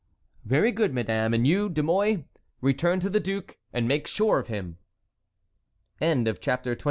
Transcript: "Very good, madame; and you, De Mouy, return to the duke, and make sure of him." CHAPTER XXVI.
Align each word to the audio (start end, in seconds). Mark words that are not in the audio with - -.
"Very 0.45 0.71
good, 0.71 0.95
madame; 0.95 1.31
and 1.31 1.45
you, 1.45 1.69
De 1.69 1.83
Mouy, 1.83 2.25
return 2.59 2.99
to 3.01 3.07
the 3.11 3.19
duke, 3.19 3.59
and 3.71 3.87
make 3.87 4.07
sure 4.07 4.39
of 4.39 4.47
him." 4.47 4.79
CHAPTER 6.01 6.75
XXVI. 6.75 6.79